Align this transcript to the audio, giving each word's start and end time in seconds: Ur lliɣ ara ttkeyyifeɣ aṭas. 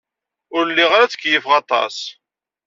Ur 0.55 0.63
lliɣ 0.69 0.91
ara 0.93 1.09
ttkeyyifeɣ 1.11 1.51
aṭas. 1.61 1.95